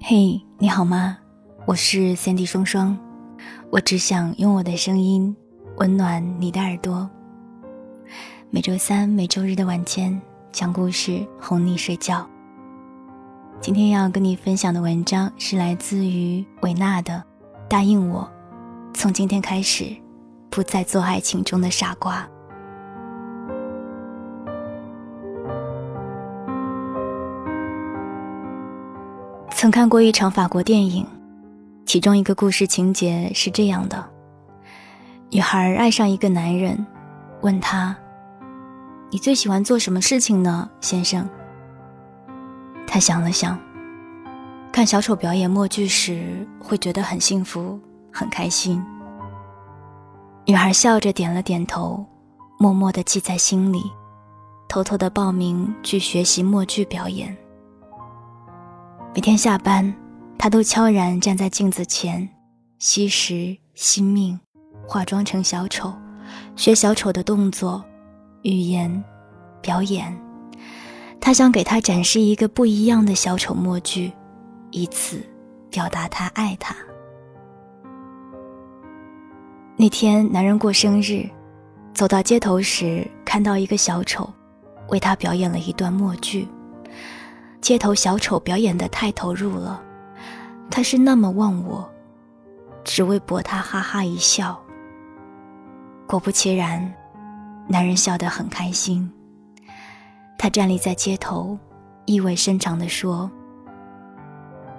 [0.00, 1.18] 嘿，你好吗？
[1.66, 2.96] 我是三 D 双双，
[3.70, 5.36] 我只想用我的声音
[5.76, 7.10] 温暖你的耳朵。
[8.48, 10.18] 每周三、每周日的晚间
[10.50, 12.26] 讲故事哄你睡觉。
[13.60, 17.12] 今天要跟你分享的文章是来自于维纳的
[17.68, 18.26] 《答应我，
[18.94, 19.94] 从今天开始
[20.48, 22.22] 不再做爱情中的傻瓜》。
[29.60, 31.04] 曾看过一场法国电影，
[31.84, 34.08] 其中一个故事情节是这样的：
[35.30, 36.86] 女孩爱上一个男人，
[37.40, 37.96] 问他
[39.10, 41.28] ：“你最喜欢做什么事情呢，先生？”
[42.86, 43.58] 他想了想，
[44.70, 47.80] 看小丑表演默剧时会觉得很幸福、
[48.12, 48.80] 很开心。
[50.46, 52.06] 女孩笑着点了点头，
[52.60, 53.82] 默默地记在心里，
[54.68, 57.36] 偷偷地报名去学习默剧表演。
[59.14, 59.92] 每天下班，
[60.38, 62.28] 他都悄然站在镜子前，
[62.78, 64.38] 吸食、惜命，
[64.86, 65.92] 化妆成小丑，
[66.54, 67.82] 学小丑的动作、
[68.42, 69.02] 语言、
[69.60, 70.16] 表演。
[71.20, 74.12] 他想给他展示一个不一样的小丑默剧，
[74.70, 75.20] 以此
[75.68, 76.76] 表达他爱他。
[79.76, 81.28] 那天，男人过生日，
[81.92, 84.28] 走到街头时，看到一个小丑，
[84.90, 86.46] 为他表演了一段默剧。
[87.60, 89.82] 街头小丑表演的太投入了，
[90.70, 91.88] 他是那么忘我，
[92.84, 94.58] 只为博他哈哈一笑。
[96.06, 96.94] 果不其然，
[97.66, 99.10] 男人笑得很开心。
[100.38, 101.58] 他站立在街头，
[102.06, 103.30] 意味深长地说：“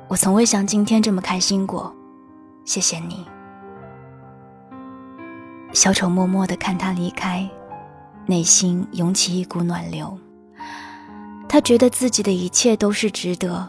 [0.07, 1.93] 我从未像今天这么开心过，
[2.65, 3.25] 谢谢你。”
[5.73, 7.47] 小丑默默地看他离开，
[8.25, 10.17] 内心涌起一股暖流。
[11.51, 13.67] 他觉得自己的一切都是值得，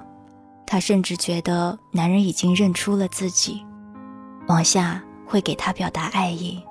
[0.67, 3.65] 他甚至觉得男人已经认出了自己，
[4.49, 6.63] 往下会给他表达爱意。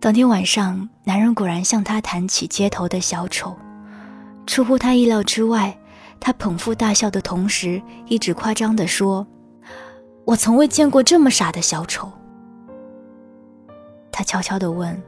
[0.00, 3.56] 当天晚上，男人果然向他谈起街头的小丑，
[4.46, 5.78] 出乎他意料之外，
[6.18, 9.24] 他捧腹大笑的同时，一直夸张地说
[10.26, 12.10] ：“我从未见过这么傻的小丑。”
[14.10, 15.00] 他悄悄地问：“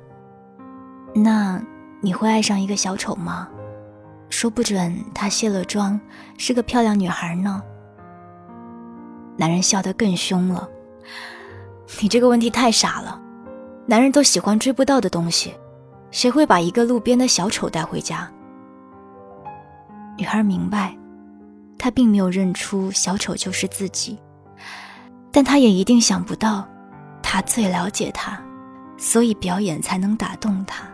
[1.13, 1.61] 那？”
[2.01, 3.49] 你会爱上一个小丑吗？
[4.31, 5.99] 说不准她卸了妆
[6.37, 7.63] 是个漂亮女孩呢。
[9.37, 10.69] 男人笑得更凶了。
[12.03, 13.21] 你这个问题太傻了，
[13.87, 15.55] 男人都喜欢追不到的东西，
[16.11, 18.31] 谁会把一个路边的小丑带回家？
[20.19, 20.97] 女孩明白，
[21.79, 24.19] 她并没有认出小丑就是自己，
[25.33, 26.69] 但她也一定想不到，
[27.23, 28.39] 他最了解她，
[28.99, 30.85] 所以表演才能打动她。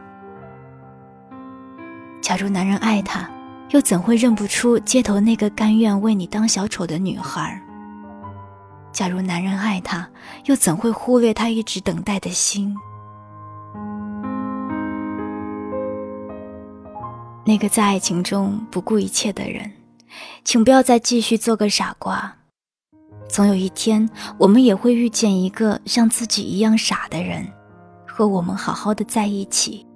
[2.25, 3.29] 假如男人爱她，
[3.69, 7.61] 又怎会认不出街头那个甘愿为你当小丑的女孩？
[8.93, 10.09] 假如男人爱她，
[10.47, 12.75] 又怎会忽略她一直等待的心？
[17.45, 19.71] 那个在爱情中不顾一切的人，
[20.45, 22.35] 请不要再继续做个傻瓜。
[23.29, 24.09] 总有一天，
[24.39, 27.47] 我们也会遇见一个像自己一样傻的人，
[28.07, 29.87] 和我们好好的在一起。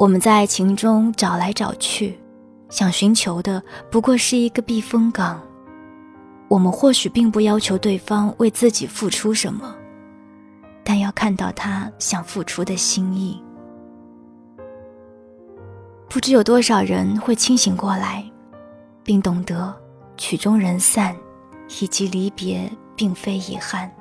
[0.00, 2.18] 我们在爱情中找来找去，
[2.70, 5.38] 想寻求的不过是一个避风港。
[6.48, 9.76] 我们或许并不要求对方为自己付出什么，
[10.82, 13.44] 但要看到他想付出的心意。
[16.08, 18.24] 不知有多少人会清醒过来，
[19.04, 19.70] 并懂得
[20.16, 21.14] 曲终人散，
[21.78, 23.92] 以及离别并非遗憾。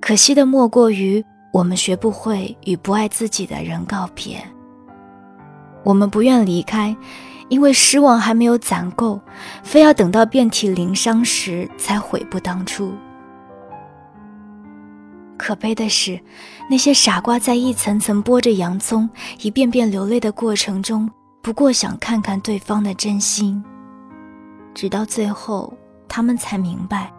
[0.00, 1.24] 可惜的莫过于。
[1.52, 4.42] 我们学不会与不爱自己的人告别。
[5.84, 6.94] 我们不愿离开，
[7.48, 9.20] 因为失望还没有攒够，
[9.62, 12.92] 非要等到遍体鳞伤时才悔不当初。
[15.38, 16.20] 可悲的是，
[16.68, 19.08] 那些傻瓜在一层层剥着洋葱、
[19.40, 21.08] 一遍遍流泪的过程中，
[21.40, 23.62] 不过想看看对方的真心，
[24.74, 25.72] 直到最后，
[26.08, 27.10] 他们才明白，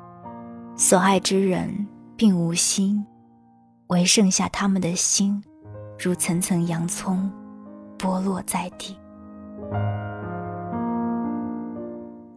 [0.75, 1.87] 所爱之人
[2.17, 3.03] 并无心。
[3.89, 5.43] 唯剩下他们的心，
[5.97, 7.29] 如层层洋葱，
[7.97, 8.95] 剥落在地。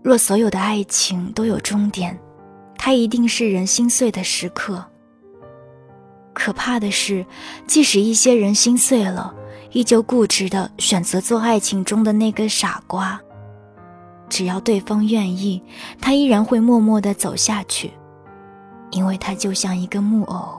[0.02, 2.18] 若所有的爱情都有终点，
[2.78, 4.82] 它一定是人心碎的时刻。
[6.32, 7.26] 可怕的是，
[7.66, 9.34] 即使一些人心碎了，
[9.72, 13.20] 依旧固执的选择做爱情中的那个傻瓜。
[14.30, 15.62] 只要对方愿意，
[16.00, 17.92] 他依然会默默的走下去，
[18.90, 20.58] 因为他就像一个木偶。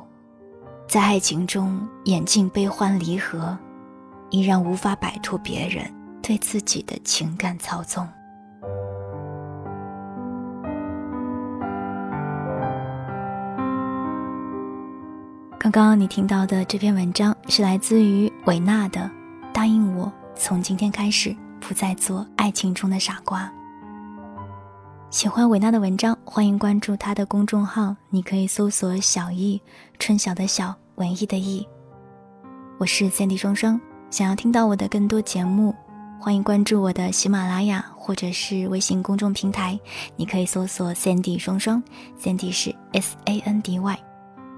[0.93, 3.57] 在爱情中演尽悲欢离合，
[4.29, 5.91] 依然无法摆脱别人
[6.21, 8.07] 对自己的情感操纵。
[15.57, 19.01] 刚刚你听到的这篇文章是来自于韦娜的
[19.51, 23.41] 《答应我，从今天开始不再做爱情中的傻瓜》。
[25.09, 29.59] 喜欢韦娜的文章，欢迎关注她的公众号，你可以搜索“小易
[29.97, 31.67] 春晓”的小文艺的艺。
[32.77, 33.79] 我是三 D 双双，
[34.11, 35.73] 想要听到我的更多节目，
[36.19, 39.79] 欢迎关注我的喜马拉雅或者是微信公众平台，
[40.15, 41.81] 你可以搜索三 D 双双，
[42.15, 43.99] 三 D 是 S A N D Y。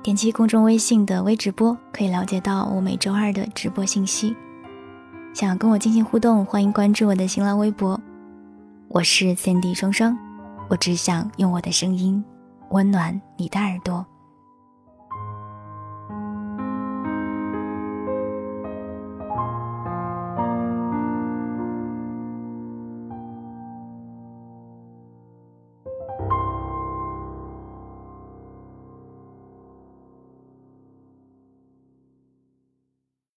[0.03, 4.35] 点击公众微信的微直播，可以了解到我每周二的直播信息。
[5.33, 7.99] 想要跟我进行互动，欢迎关注我的新浪微博。
[8.89, 10.17] 我是 Cindy 双双，
[10.67, 12.23] 我只想用我的声音
[12.71, 14.05] 温暖你的耳朵。